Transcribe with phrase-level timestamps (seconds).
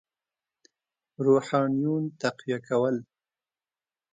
[1.25, 2.95] روحانیون تقویه کول.